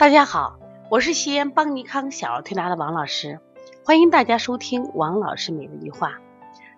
[0.00, 3.38] 大家好，我是西安邦尼康小儿推拿的王老师，
[3.84, 6.20] 欢迎大家收听王老师每日一话。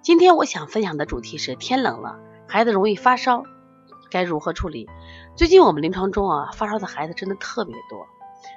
[0.01, 2.19] 今天我想分享的主题是天冷了，
[2.49, 3.45] 孩子容易发烧，
[4.11, 4.89] 该如何处理？
[5.37, 8.09] 最近我们临床中啊，发烧的孩子真的特别多，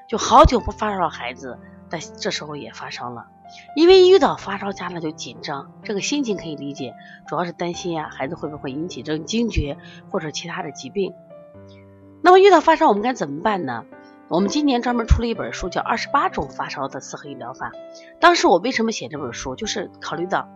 [0.10, 3.28] 就好久不发烧的孩子，在这时候也发烧了。
[3.76, 6.96] 因为一遇到发烧，家长就紧张，这个心情可以理解，
[7.28, 9.78] 主要是担心呀，孩子会不会引起这种惊厥
[10.10, 11.14] 或者其他的疾病。
[12.24, 13.86] 那么遇到发烧，我们该怎么办呢？
[14.28, 17.70] 我们今年专门出了一本书，叫《二十八种发烧的四合一疗法》。
[18.20, 20.48] 当时我为什么写这本书，就是考虑到，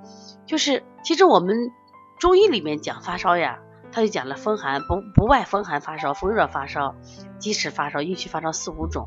[0.48, 1.72] 就是其实我们
[2.18, 3.60] 中医里面讲发烧呀，
[3.92, 6.96] 他就讲了风寒不不外风寒发烧、风热发烧、
[7.38, 9.06] 积食发烧、阴虚发烧四五种。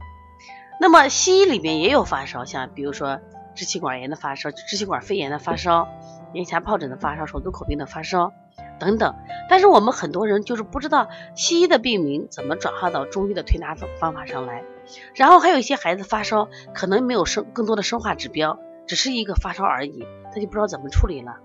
[0.80, 3.18] 那么西医里面也有发烧，像比如说
[3.56, 5.88] 支气管炎的发烧、支气管肺炎的发烧、
[6.34, 8.32] 咽峡疱疹的发烧、手足口病的发烧。
[8.82, 9.14] 等等，
[9.48, 14.64] 但是我们很多人就是不知道西医的病名怎么转化到中医的推拿方方法上来，
[15.14, 18.58] 然后还有一些孩子发烧，可能没有生更多的生化指标，
[18.88, 21.36] 只是一个发烧而已，他就不知道怎么处理了。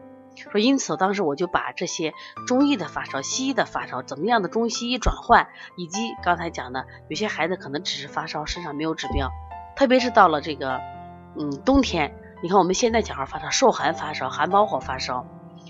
[0.51, 2.11] 说因此当时我就把这些
[2.47, 9.29] 中医的发烧、西医的发烧怎么样的中西医转换，以及刚才讲的有些孩子可能只是发烧，身上没有指标，
[9.75, 10.81] 特别是到了这个
[11.37, 15.27] 嗯冬天，你看我们现在小孩发烧，受寒发烧、寒包火发烧，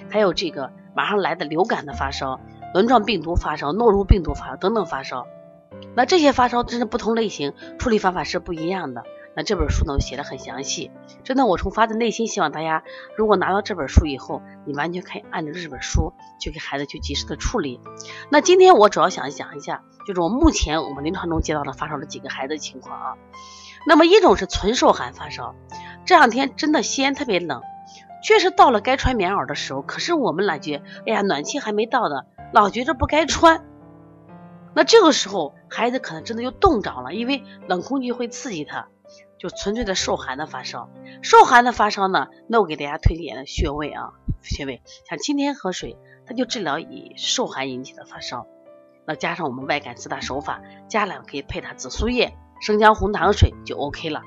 [0.09, 0.72] 还有这个。
[0.98, 2.40] 马上来的流感的发烧、
[2.73, 5.28] 轮状病毒发烧、诺如病毒发烧等等发烧，
[5.95, 9.03] 那这些发烧真的不同类型处理方法是不一样的。
[9.36, 10.90] 那这本书呢写的很详细，
[11.23, 12.84] 真的我从发自内心希望大家，
[13.16, 17.80] 如果拿到这本书以后，你完全可以按照这本书去给孩子去及时的处理。
[18.31, 23.14] 那今天我主要想讲一下，就是我目前我们临床中接到的发烧的几个孩子情况啊。
[23.86, 25.53] 那么一种是纯受寒发烧，
[26.06, 27.62] 这两天真的西安特别冷。
[28.23, 33.66] 确实到了该穿棉袄的时候，可是我们感觉，哎呀，暖气还没到呢，老觉着不该穿。
[34.74, 38.90] 那这个时候，孩子可能真的就冻着了，因为冷空气会刺激他，
[39.40, 40.90] 就纯粹的受寒的发烧。
[41.22, 44.12] 受寒的发烧呢，那我给大家推荐的穴位啊，
[44.44, 48.46] 穴位像清天河水，它就治疗以受寒引起的发烧。
[49.06, 54.22] 那加上我们外感四大手法，加了可以配它紫苏叶、生姜红糖水就 OK 了。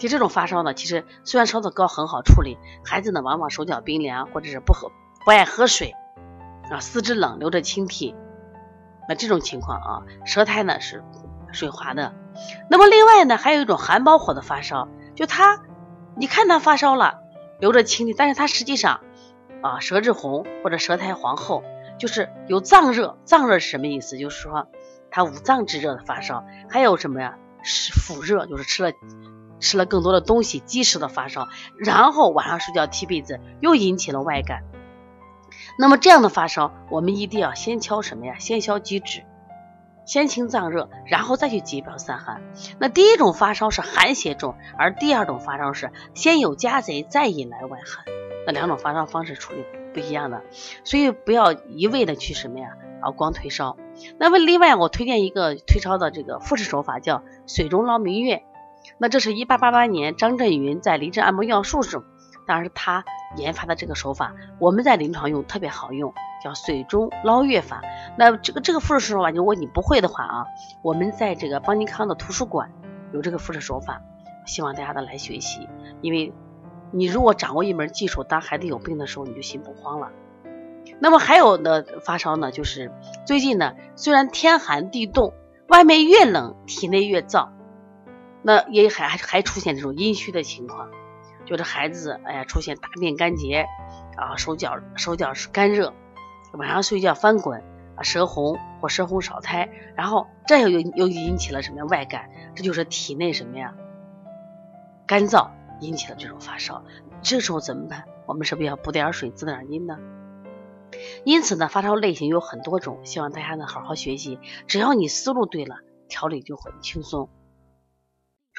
[0.00, 4.90] 其实这种发烧呢，其实虽然烧的高很好处理，孩子呢往往手脚冰凉，或者是不喝
[5.26, 5.94] 不爱喝水
[6.70, 8.16] 啊，四肢冷，流着清涕，
[9.06, 11.04] 那这种情况啊，舌苔呢是
[11.52, 12.14] 水滑的。
[12.70, 15.60] 那么另外呢，还有一种寒包火的发烧，就他
[16.16, 17.18] 你看他发烧了，
[17.58, 19.02] 流着清涕，但是他实际上
[19.60, 21.62] 啊舌质红或者舌苔黄厚，
[21.98, 23.18] 就是有脏热。
[23.26, 24.16] 脏热是什么意思？
[24.16, 24.66] 就是说
[25.10, 26.42] 他五脏之热的发烧。
[26.70, 27.36] 还有什么呀？
[27.62, 28.92] 是腹热，就是吃了。
[29.60, 34.64] 吃了更多的东西，积食的发烧，然后晚上睡觉踢被子，又引起了外感。
[35.78, 38.36] 那么这样的发烧，我们一定要先敲什么呀？
[38.38, 39.22] 先消积滞，
[40.04, 42.42] 先清脏热，然后再去解表散寒。
[42.78, 48.04] 那第一种发烧是寒邪重，而第二种发烧是先有家贼，再引来外寒。
[48.46, 50.42] 那两种发烧方式处理不一样的，
[50.84, 52.70] 所以不要一味的去什么呀？
[53.02, 53.76] 啊，光退烧。
[54.18, 58.42] 那么另外，我推荐一个退烧的这个复式手法，叫水中捞明月。
[58.98, 62.02] 那这是一八八八年张振云在《临阵按摩要术》中，
[62.46, 63.04] 当时他
[63.36, 67.82] 研发的这个手法，我们在临床用特别好用，叫水中捞月法。
[68.16, 70.46] 那这个这个复式手法，如果你不会的话啊，
[70.82, 72.72] 我们在这个邦尼康的图书馆
[73.12, 74.02] 有这个复式手法，
[74.46, 75.68] 希望大家都来学习。
[76.00, 76.32] 因为
[76.90, 80.08] 你如果掌握一门技术，当孩子有病的时候，你就心不慌了。
[80.98, 82.90] 那么还有的发烧呢，就是
[83.26, 85.32] 最近呢，虽然天寒地冻，
[85.68, 87.48] 外面越冷，体内越燥。
[88.42, 90.90] 那也还还还出现这种阴虚的情况，
[91.46, 93.66] 就是孩子哎呀出现大便干结
[94.16, 95.92] 啊，手脚手脚是干热，
[96.52, 97.62] 晚上睡觉翻滚
[97.96, 102.30] 啊，舌红或舌红少苔，然后这又又引起了什么呀外感？
[102.54, 103.74] 这就是体内什么呀？
[105.06, 105.50] 干燥
[105.80, 106.84] 引起的这种发烧，
[107.22, 108.04] 这时候怎么办？
[108.26, 109.98] 我们是不是要补点水滋点阴呢？
[111.24, 115.76] 因此呢，发烧类型有很多种，希望大家呢好好学习，只要你思路对了，
[116.08, 117.28] 调理就很轻松。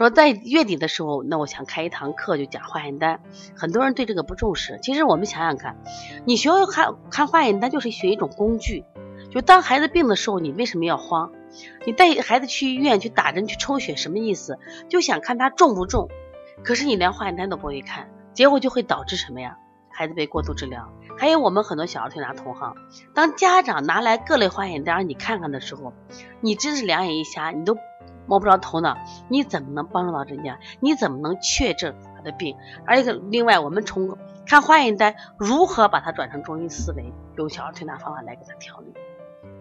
[0.02, 3.22] 说在月底的时候，那我想开一堂课，就讲化验单。
[3.56, 4.80] 很多人对这个不重视。
[4.82, 5.78] 其实我们想想看，
[6.26, 8.84] 你学会看看化验单，就是学一种工具。
[9.30, 11.32] 就当孩子病的时候，你为什么要慌？
[11.86, 14.58] 你带孩子去医院去打针去抽血，什么意思？
[14.90, 16.10] 就想看他重不重。
[16.64, 19.58] 可是你连化验单都不会看，结果就会导致什么呀？
[19.92, 20.90] 孩子被过度治疗。
[21.18, 22.76] 还有我们很多小儿推拿同行，
[23.14, 25.94] 当家长拿来各类化验单让你看看的时候，
[26.40, 27.78] 你真是两眼一瞎，你都。
[28.32, 28.98] 摸不着头脑，
[29.28, 30.58] 你怎么能帮助到人家？
[30.80, 32.56] 你怎么能确诊他的病？
[32.86, 34.18] 而且另外，我们从
[34.48, 38.94] 看化验单如何把它转成中医思维，用小儿推拿方法来给他调理。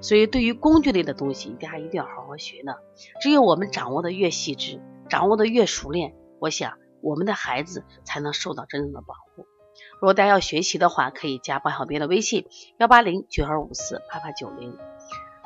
[0.01, 2.75] 所以对于工具类的东西，大家一定要好好学呢。
[3.21, 9.49] 只有我们掌握的越细致，掌握的越熟练，我想我们的孩子才能受到真正的保护。
[9.95, 12.47] 如果大家要学习的话，可以加包小编的微信
[12.79, 14.79] 幺八零九二五四八八九零。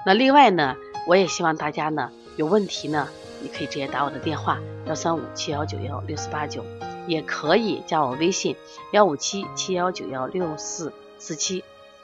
[0.04, 0.76] 那另外呢，
[1.08, 3.08] 我也希望大家呢有问题呢，
[3.40, 6.64] 你可以直接打我的电话幺三五七幺九幺六四八九，
[7.06, 8.56] 也可以加我微信
[8.92, 11.62] 幺五七七幺九幺六四四七。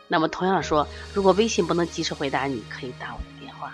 [0.08, 3.72] 那么同样说，如果微信不能及时回答，你可以打我的电话。